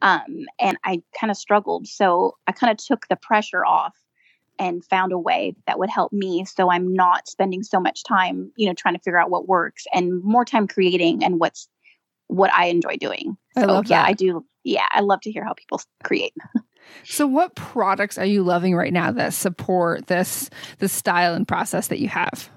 [0.02, 1.88] Um, and I kind of struggled.
[1.88, 3.96] So I kind of took the pressure off
[4.60, 8.52] and found a way that would help me so I'm not spending so much time,
[8.56, 11.67] you know, trying to figure out what works and more time creating and what's
[12.28, 13.38] what I enjoy doing.
[13.58, 14.08] So I yeah, that.
[14.08, 16.34] I do yeah, I love to hear how people create.
[17.06, 21.88] So what products are you loving right now that support this the style and process
[21.88, 22.50] that you have?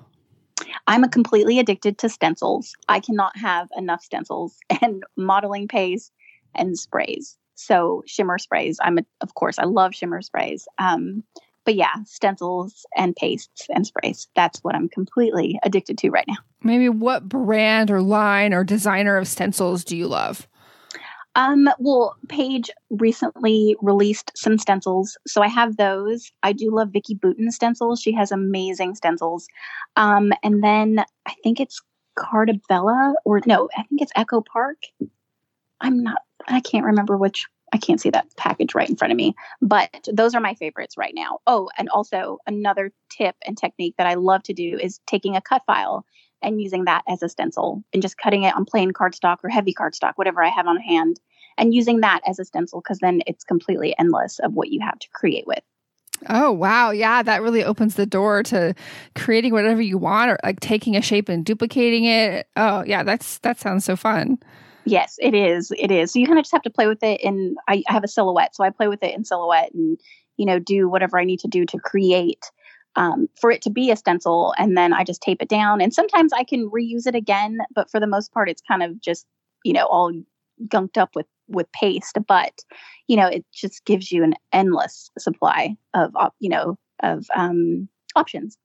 [0.87, 2.75] I'm a completely addicted to stencils.
[2.89, 6.13] I cannot have enough stencils and modeling paste
[6.55, 7.37] and sprays.
[7.55, 8.79] So shimmer sprays.
[8.83, 10.67] I'm a, of course I love shimmer sprays.
[10.79, 11.25] Um,
[11.65, 14.29] but yeah, stencils and pastes and sprays.
[14.35, 16.39] That's what I'm completely addicted to right now.
[16.63, 20.49] Maybe what brand or line or designer of stencils do you love?
[21.37, 26.33] Um, well, Paige recently released some stencils, so I have those.
[26.43, 28.01] I do love Vicki Boutin stencils.
[28.01, 29.47] She has amazing stencils.
[29.97, 31.81] Um, and then I think it's
[32.17, 34.79] Carta Bella, or no, I think it's Echo Park.
[35.81, 36.23] I'm not.
[36.49, 37.47] I can't remember which.
[37.73, 40.97] I can't see that package right in front of me, but those are my favorites
[40.99, 41.39] right now.
[41.47, 45.41] Oh, and also another tip and technique that I love to do is taking a
[45.41, 46.05] cut file
[46.43, 49.75] and using that as a stencil and just cutting it on plain cardstock or heavy
[49.75, 51.21] cardstock, whatever I have on hand,
[51.59, 54.99] and using that as a stencil because then it's completely endless of what you have
[54.99, 55.63] to create with.
[56.29, 56.91] Oh, wow.
[56.91, 58.75] Yeah, that really opens the door to
[59.15, 62.47] creating whatever you want or like taking a shape and duplicating it.
[62.57, 64.39] Oh, yeah, that's that sounds so fun.
[64.85, 65.73] Yes, it is.
[65.79, 66.13] It is.
[66.13, 68.09] So you kind of just have to play with it and I, I have a
[68.09, 69.99] silhouette, so I play with it in silhouette and
[70.41, 72.51] you know, do whatever I need to do to create
[72.97, 75.81] um, for it to be a stencil and then I just tape it down.
[75.81, 79.01] And sometimes I can reuse it again, but for the most part it's kind of
[79.01, 79.27] just,
[79.65, 80.13] you know, all
[80.67, 82.61] gunked up with with paste, but
[83.09, 88.57] you know, it just gives you an endless supply of you know of um, options.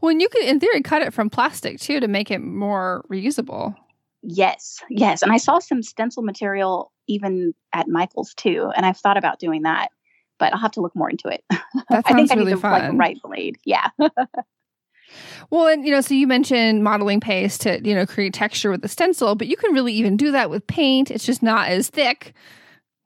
[0.00, 3.04] Well, and you could, in theory, cut it from plastic too to make it more
[3.10, 3.74] reusable.
[4.22, 9.18] Yes, yes, and I saw some stencil material even at Michael's too, and I've thought
[9.18, 9.88] about doing that,
[10.38, 11.42] but I'll have to look more into it.
[11.90, 12.72] That sounds I think really I need the fun.
[12.72, 13.56] like right blade.
[13.64, 13.88] Yeah.
[15.50, 18.82] Well, and you know, so you mentioned modeling paste to you know create texture with
[18.82, 21.10] the stencil, but you can really even do that with paint.
[21.10, 22.32] It's just not as thick,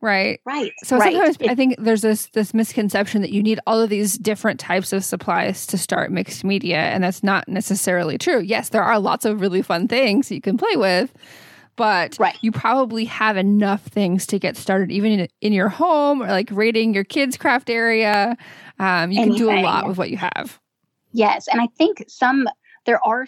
[0.00, 0.40] right?
[0.46, 0.72] right.
[0.84, 1.12] So right.
[1.12, 4.58] sometimes It- I think there's this this misconception that you need all of these different
[4.60, 8.40] types of supplies to start mixed media, and that's not necessarily true.
[8.40, 11.12] Yes, there are lots of really fun things you can play with,
[11.78, 12.36] but Right.
[12.42, 16.50] you probably have enough things to get started, even in, in your home or like
[16.50, 18.36] rating your kids' craft area.
[18.78, 20.60] Um, you can do a lot with what you have.
[21.12, 22.48] Yes, and I think some
[22.84, 23.26] there are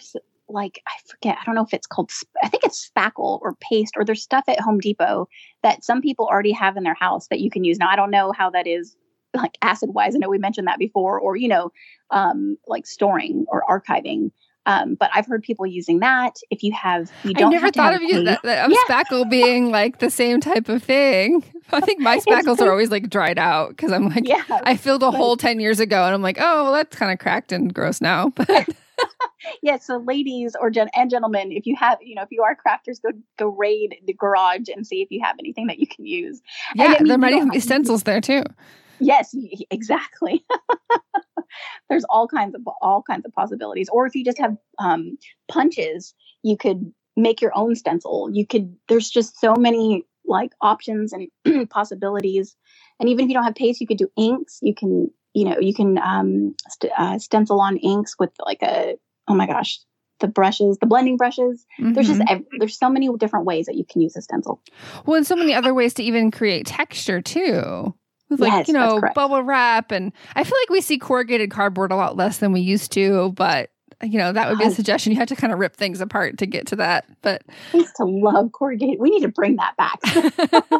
[0.49, 1.37] like I forget.
[1.41, 2.11] I don't know if it's called.
[2.43, 5.27] I think it's spackle or paste, or there's stuff at Home Depot
[5.63, 7.79] that some people already have in their house that you can use.
[7.79, 8.95] Now I don't know how that is
[9.33, 10.13] like acid wise.
[10.15, 11.71] I know we mentioned that before, or you know,
[12.09, 14.31] um, like storing or archiving.
[14.65, 16.35] Um, but I've heard people using that.
[16.51, 17.51] If you have, you don't.
[17.51, 18.25] never have to thought of you paste.
[18.25, 18.77] that, that, of Yeah.
[19.03, 21.43] spackle being like the same type of thing.
[21.73, 25.01] I think my spackles are always like dried out because I'm like Yeah, I filled
[25.03, 27.73] a hole 10 years ago and I'm like, oh, well, that's kind of cracked and
[27.73, 28.31] gross now.
[28.41, 28.69] But
[29.63, 29.77] yeah.
[29.79, 33.01] So ladies or gen- and gentlemen, if you have, you know, if you are crafters,
[33.01, 36.39] go go raid the garage and see if you have anything that you can use.
[36.75, 38.43] yeah, I mean, there might even be stencils there too.
[39.01, 39.35] Yes,
[39.71, 40.45] exactly.
[41.89, 43.89] There's all kinds of all kinds of possibilities.
[43.91, 45.17] Or if you just have um,
[45.49, 48.29] punches, you could make your own stencil.
[48.31, 48.75] You could.
[48.87, 52.55] There's just so many like options and possibilities.
[52.99, 54.59] And even if you don't have paste, you could do inks.
[54.61, 58.95] You can, you know, you can um, st- uh, stencil on inks with like a.
[59.27, 59.79] Oh my gosh,
[60.19, 61.65] the brushes, the blending brushes.
[61.79, 62.45] There's just Mhm.
[62.59, 64.61] there's so many different ways that you can use a stencil.
[65.05, 67.93] well, and so many other ways to even create texture too.
[68.31, 69.91] With like, Yes, you know, bubble wrap.
[69.91, 73.33] And I feel like we see corrugated cardboard a lot less than we used to.
[73.33, 73.69] But,
[74.01, 75.11] you know, that would be a suggestion.
[75.11, 77.05] You have to kind of rip things apart to get to that.
[77.21, 78.99] But I used to love corrugated.
[78.99, 79.99] We need to bring that back.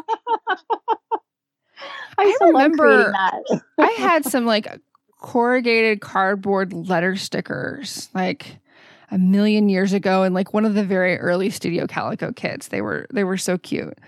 [2.18, 3.62] I, love remember- that.
[3.78, 4.66] I had some like
[5.18, 8.58] corrugated cardboard letter stickers like
[9.10, 12.68] a million years ago in like one of the very early Studio Calico kits.
[12.68, 13.98] They were they were so cute.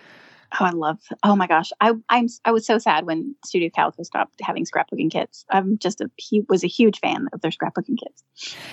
[0.60, 0.98] Oh, I love.
[1.22, 5.10] Oh my gosh, I I'm I was so sad when Studio Calico stopped having scrapbooking
[5.10, 5.44] kits.
[5.50, 8.22] I'm just a hu- was a huge fan of their scrapbooking kits.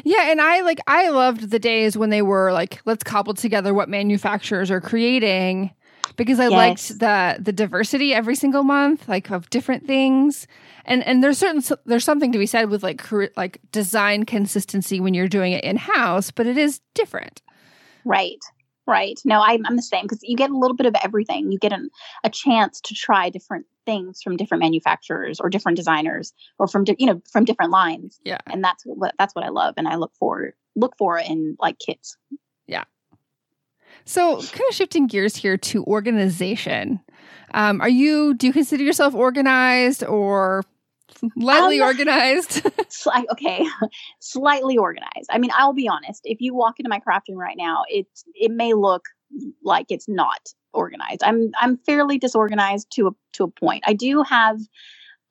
[0.03, 3.73] Yeah, and I like I loved the days when they were like let's cobble together
[3.73, 5.71] what manufacturers are creating
[6.17, 6.91] because I Yes.
[6.91, 10.47] liked the the diversity every single month like of different things.
[10.85, 13.03] And and there's certain there's something to be said with like
[13.37, 17.41] like design consistency when you're doing it in house, but it is different.
[18.03, 18.39] Right,
[18.91, 19.19] right.
[19.25, 21.51] No, I'm I'm the same because you get a little bit of everything.
[21.51, 21.89] You get an,
[22.23, 26.95] a chance to try different things from different manufacturers or different designers or from di-
[26.99, 28.19] you know from different lines.
[28.23, 28.39] Yeah.
[28.47, 31.79] and that's what that's what I love and I look for look for in like
[31.79, 32.17] kits.
[32.67, 32.83] Yeah.
[34.05, 36.99] So, kind of shifting gears here to organization.
[37.53, 38.33] Um, are you?
[38.33, 40.63] Do you consider yourself organized or
[41.35, 42.49] lightly Um, organized?
[42.89, 43.65] Sli- okay,
[44.19, 45.29] slightly organized.
[45.29, 46.21] I mean, I'll be honest.
[46.23, 49.03] If you walk into my craft room right now, it it may look
[49.63, 51.23] like it's not organized.
[51.23, 53.83] I'm I'm fairly disorganized to a to a point.
[53.85, 54.59] I do have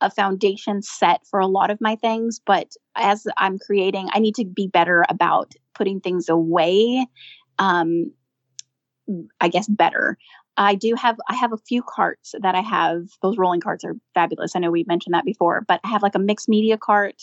[0.00, 4.34] a foundation set for a lot of my things, but as I'm creating, I need
[4.36, 7.06] to be better about putting things away.
[7.58, 8.12] Um,
[9.40, 10.16] I guess better.
[10.61, 13.07] I do have I have a few carts that I have.
[13.23, 14.55] Those rolling carts are fabulous.
[14.55, 17.23] I know we mentioned that before, but I have like a mixed media cart.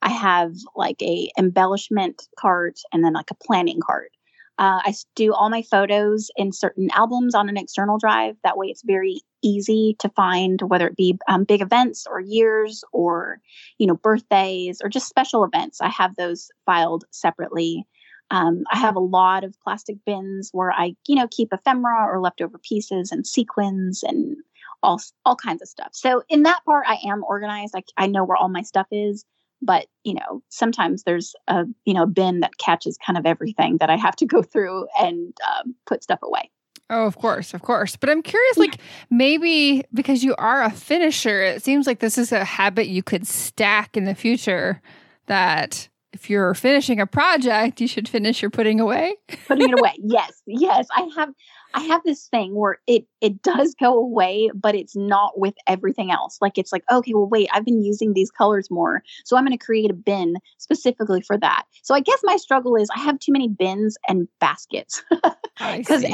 [0.00, 4.10] I have like a embellishment cart and then like a planning cart.
[4.58, 8.36] Uh, I do all my photos in certain albums on an external drive.
[8.42, 12.82] That way, it's very easy to find, whether it be um, big events or years
[12.92, 13.38] or
[13.76, 15.82] you know birthdays or just special events.
[15.82, 17.86] I have those filed separately.
[18.30, 22.20] Um, I have a lot of plastic bins where I, you know, keep ephemera or
[22.20, 24.36] leftover pieces and sequins and
[24.82, 25.90] all all kinds of stuff.
[25.92, 27.74] So in that part, I am organized.
[27.76, 29.24] I, I know where all my stuff is,
[29.62, 33.90] but you know, sometimes there's a you know bin that catches kind of everything that
[33.90, 36.50] I have to go through and um, put stuff away.
[36.90, 37.96] Oh, of course, of course.
[37.96, 38.78] But I'm curious, like
[39.10, 43.26] maybe because you are a finisher, it seems like this is a habit you could
[43.26, 44.80] stack in the future.
[45.26, 45.88] That
[46.18, 49.14] if you're finishing a project, you should finish your putting away.
[49.46, 49.94] putting it away.
[50.02, 50.86] Yes, yes.
[50.96, 51.30] I have
[51.74, 56.10] I have this thing where it it does go away, but it's not with everything
[56.10, 56.38] else.
[56.40, 59.56] Like it's like, okay, well, wait, I've been using these colors more, so I'm going
[59.56, 61.64] to create a bin specifically for that.
[61.82, 65.02] So I guess my struggle is I have too many bins and baskets
[65.76, 66.04] because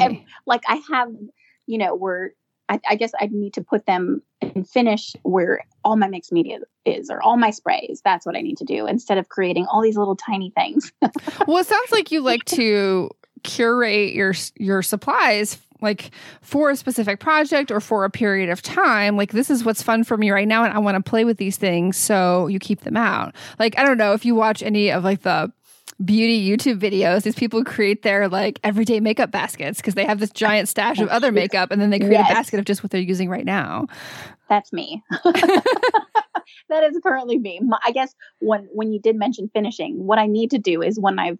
[0.45, 1.09] like I have,
[1.65, 2.33] you know, where
[2.69, 6.59] I, I, guess I'd need to put them and finish where all my mixed media
[6.85, 8.01] is or all my sprays.
[8.03, 10.91] That's what I need to do instead of creating all these little tiny things.
[11.47, 13.09] well, it sounds like you like to
[13.43, 16.09] curate your your supplies like
[16.41, 20.03] for a specific project or for a period of time like this is what's fun
[20.03, 22.81] for me right now and i want to play with these things so you keep
[22.81, 25.51] them out like i don't know if you watch any of like the
[26.03, 30.29] beauty youtube videos these people create their like everyday makeup baskets because they have this
[30.31, 32.29] giant stash of other makeup and then they create yes.
[32.29, 33.87] a basket of just what they're using right now.
[34.49, 35.03] That's me.
[36.69, 37.59] That is currently me.
[37.83, 41.19] I guess when when you did mention finishing what i need to do is when
[41.19, 41.39] i've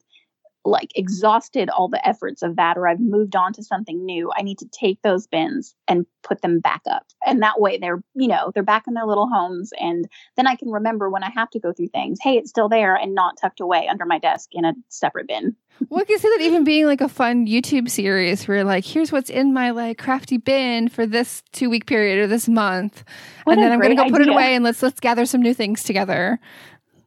[0.66, 4.41] like exhausted all the efforts of that or I've moved on to something new, I
[4.41, 7.05] need to take those bins and put them back up.
[7.26, 10.55] And that way they're, you know, they're back in their little homes and then I
[10.55, 13.38] can remember when I have to go through things, hey, it's still there and not
[13.39, 15.55] tucked away under my desk in a separate bin.
[15.89, 19.11] well, I can see that even being like a fun YouTube series where like, here's
[19.11, 23.03] what's in my like crafty bin for this two week period or this month.
[23.43, 24.13] What and then I'm gonna go idea.
[24.13, 26.39] put it away and let's let's gather some new things together.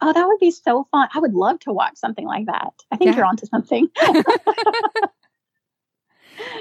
[0.01, 1.09] Oh, that would be so fun.
[1.14, 2.72] I would love to watch something like that.
[2.90, 3.16] I think yeah.
[3.16, 3.88] you're onto something.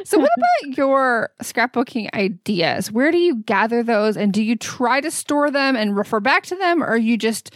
[0.04, 2.92] so, what about your scrapbooking ideas?
[2.92, 6.46] Where do you gather those and do you try to store them and refer back
[6.48, 7.54] to them or you just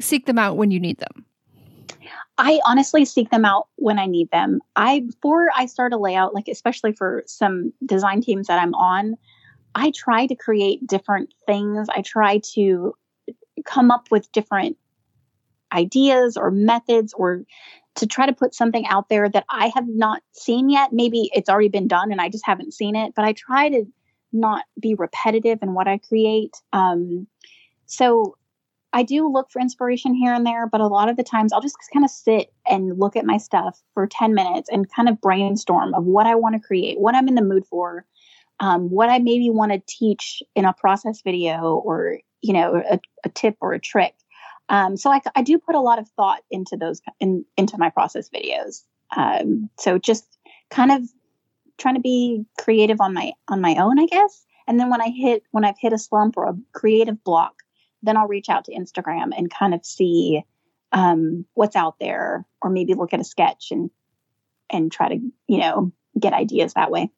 [0.00, 1.24] seek them out when you need them?
[2.38, 4.60] I honestly seek them out when I need them.
[4.74, 9.16] I before I start a layout, like especially for some design teams that I'm on,
[9.74, 11.88] I try to create different things.
[11.94, 12.94] I try to
[13.64, 14.76] come up with different
[15.72, 17.44] ideas or methods or
[17.94, 20.92] to try to put something out there that I have not seen yet.
[20.92, 23.84] Maybe it's already been done and I just haven't seen it, but I try to
[24.32, 26.56] not be repetitive in what I create.
[26.72, 27.26] Um,
[27.86, 28.36] so
[28.94, 31.60] I do look for inspiration here and there, but a lot of the times I'll
[31.60, 35.20] just kind of sit and look at my stuff for 10 minutes and kind of
[35.20, 38.04] brainstorm of what I want to create, what I'm in the mood for,
[38.60, 43.00] um, what I maybe want to teach in a process video or, you know, a,
[43.24, 44.14] a tip or a trick.
[44.72, 47.90] Um, so I, I do put a lot of thought into those in, into my
[47.90, 48.82] process videos.
[49.14, 50.38] Um, so just
[50.70, 51.02] kind of
[51.76, 54.44] trying to be creative on my on my own, I guess.
[54.66, 57.54] And then when I hit when I've hit a slump or a creative block,
[58.02, 60.42] then I'll reach out to Instagram and kind of see
[60.92, 63.90] um, what's out there, or maybe look at a sketch and
[64.70, 65.16] and try to
[65.48, 67.10] you know get ideas that way.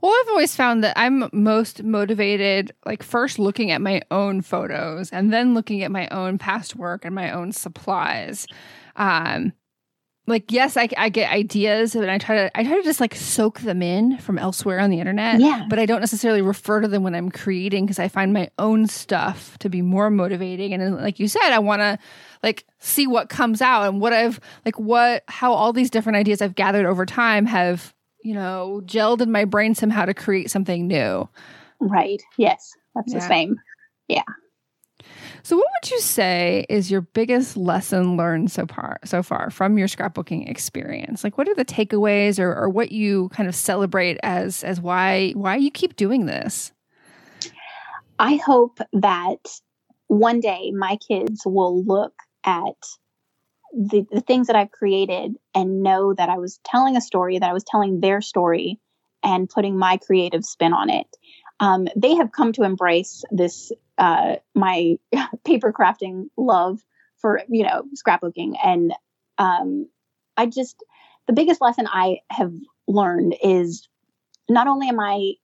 [0.00, 5.10] Well, I've always found that I'm most motivated, like first looking at my own photos
[5.10, 8.46] and then looking at my own past work and my own supplies.
[8.96, 9.52] Um,
[10.26, 13.14] like yes, I, I get ideas and I try to I try to just like
[13.14, 15.40] soak them in from elsewhere on the internet.
[15.40, 15.66] Yeah.
[15.68, 18.86] But I don't necessarily refer to them when I'm creating because I find my own
[18.86, 20.74] stuff to be more motivating.
[20.74, 21.98] And like you said, I want to
[22.42, 26.40] like see what comes out and what I've like what how all these different ideas
[26.40, 27.92] I've gathered over time have
[28.22, 31.28] you know, gelled in my brain somehow to create something new.
[31.80, 32.22] Right.
[32.36, 32.72] Yes.
[32.94, 33.18] That's yeah.
[33.18, 33.60] the same.
[34.08, 34.22] Yeah.
[35.42, 39.76] So what would you say is your biggest lesson learned so far so far from
[39.76, 41.24] your scrapbooking experience?
[41.24, 45.32] Like what are the takeaways or, or what you kind of celebrate as as why
[45.32, 46.72] why you keep doing this?
[48.18, 49.40] I hope that
[50.06, 52.14] one day my kids will look
[52.44, 52.76] at
[53.72, 57.48] the, the things that I've created and know that I was telling a story, that
[57.48, 58.78] I was telling their story
[59.22, 61.06] and putting my creative spin on it.
[61.60, 64.96] Um, they have come to embrace this, uh, my
[65.44, 66.80] paper crafting love
[67.18, 68.54] for, you know, scrapbooking.
[68.62, 68.92] And
[69.38, 69.88] um,
[70.36, 70.76] I just,
[71.26, 72.52] the biggest lesson I have
[72.88, 73.88] learned is
[74.48, 75.34] not only am I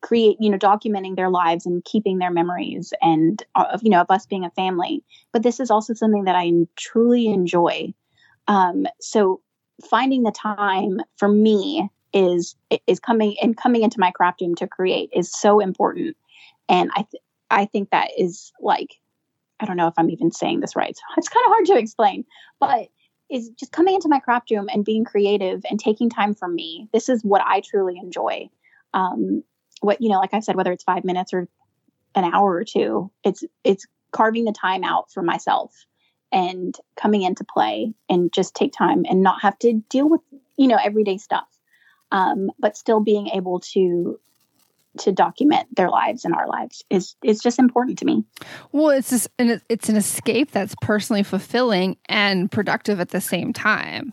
[0.00, 4.00] create you know documenting their lives and keeping their memories and uh, of you know
[4.00, 5.02] of us being a family.
[5.32, 7.92] But this is also something that i truly enjoy.
[8.48, 9.40] Um, so
[9.88, 12.54] finding the time for me is
[12.86, 16.16] is coming and coming into my craft room to create is so important.
[16.68, 19.00] And i th- i think that is like
[19.60, 20.96] i don't know if i'm even saying this right.
[20.96, 22.24] So it's kind of hard to explain.
[22.60, 22.88] But
[23.30, 26.86] is just coming into my craft room and being creative and taking time for me
[26.92, 28.48] this is what i truly enjoy.
[28.94, 29.42] Um,
[29.82, 31.48] what you know like i said whether it's five minutes or
[32.14, 35.86] an hour or two it's it's carving the time out for myself
[36.30, 40.20] and coming into play and just take time and not have to deal with
[40.56, 41.46] you know everyday stuff
[42.10, 44.20] um, but still being able to
[44.98, 48.24] to document their lives and our lives is is just important to me.
[48.72, 53.54] Well, it's just an, it's an escape that's personally fulfilling and productive at the same
[53.54, 54.12] time.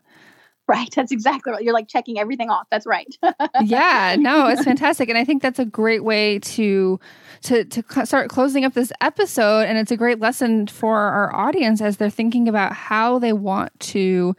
[0.69, 0.93] Right.
[0.95, 1.63] That's exactly right.
[1.63, 2.67] You're like checking everything off.
[2.69, 3.17] That's right.
[3.63, 4.15] yeah.
[4.19, 6.99] No, it's fantastic, and I think that's a great way to
[7.41, 9.61] to to start closing up this episode.
[9.61, 13.77] And it's a great lesson for our audience as they're thinking about how they want
[13.79, 14.35] to.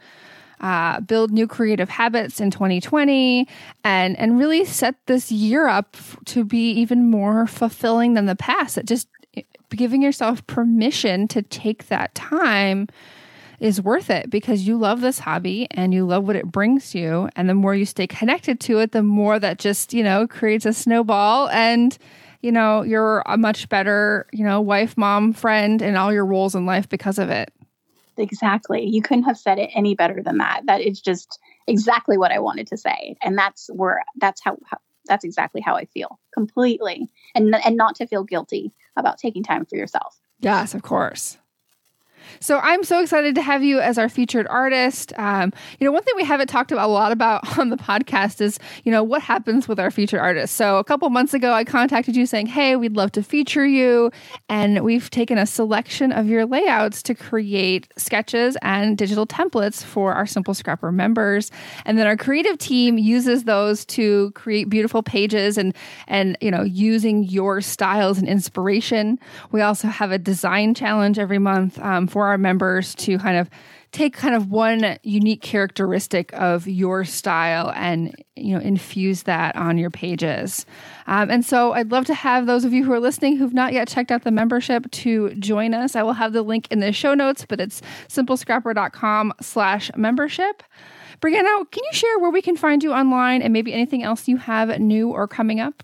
[0.61, 3.47] Uh, build new creative habits in 2020
[3.83, 8.77] and and really set this year up to be even more fulfilling than the past.
[8.77, 9.07] It just
[9.71, 12.87] giving yourself permission to take that time
[13.61, 17.29] is worth it because you love this hobby and you love what it brings you.
[17.35, 20.65] And the more you stay connected to it, the more that just, you know, creates
[20.65, 21.95] a snowball and,
[22.41, 26.55] you know, you're a much better, you know, wife, mom, friend, and all your roles
[26.55, 27.53] in life because of it.
[28.17, 28.83] Exactly.
[28.83, 30.63] You couldn't have said it any better than that.
[30.65, 31.37] That is just
[31.67, 33.15] exactly what I wanted to say.
[33.21, 37.09] And that's where, that's how, how that's exactly how I feel completely.
[37.35, 40.19] And, and not to feel guilty about taking time for yourself.
[40.39, 41.37] Yes, of course.
[42.39, 45.13] So I'm so excited to have you as our featured artist.
[45.17, 48.41] Um, you know, one thing we haven't talked about a lot about on the podcast
[48.41, 50.55] is, you know, what happens with our featured artists.
[50.55, 54.11] So a couple months ago, I contacted you saying, hey, we'd love to feature you.
[54.49, 60.13] And we've taken a selection of your layouts to create sketches and digital templates for
[60.13, 61.51] our Simple Scrapper members.
[61.85, 65.75] And then our creative team uses those to create beautiful pages and,
[66.07, 69.19] and, you know, using your styles and inspiration.
[69.51, 73.49] We also have a design challenge every month um, for our members to kind of
[73.91, 79.77] take kind of one unique characteristic of your style and you know infuse that on
[79.77, 80.65] your pages.
[81.07, 83.73] Um, and so i'd love to have those of you who are listening who've not
[83.73, 85.95] yet checked out the membership to join us.
[85.95, 90.63] I will have the link in the show notes but it's simplescrapper.com slash membership.
[91.21, 94.37] Brianna can you share where we can find you online and maybe anything else you
[94.37, 95.83] have new or coming up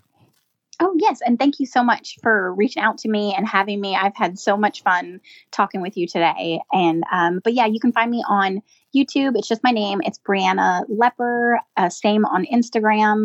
[0.80, 1.20] Oh, yes.
[1.26, 3.96] And thank you so much for reaching out to me and having me.
[3.96, 5.20] I've had so much fun
[5.50, 6.60] talking with you today.
[6.72, 8.62] And, um, but yeah, you can find me on
[8.94, 9.36] YouTube.
[9.36, 10.00] It's just my name.
[10.04, 11.58] It's Brianna Lepper.
[11.76, 13.24] Uh, same on Instagram.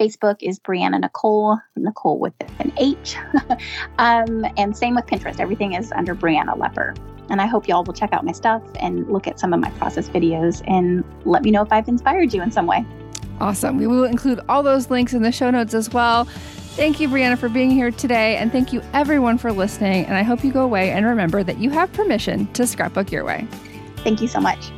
[0.00, 3.16] Facebook is Brianna Nichole, Nichole with an H.
[3.98, 5.38] um, and same with Pinterest.
[5.38, 6.96] Everything is under Brianna Lepper.
[7.30, 9.70] And I hope y'all will check out my stuff and look at some of my
[9.72, 12.84] process videos and let me know if I've inspired you in some way.
[13.40, 13.76] Awesome.
[13.76, 16.26] We will include all those links in the show notes as well.
[16.78, 18.36] Thank you, Brianna, for being here today.
[18.36, 20.06] And thank you, everyone, for listening.
[20.06, 23.24] And I hope you go away and remember that you have permission to scrapbook your
[23.24, 23.48] way.
[24.04, 24.70] Thank you so much.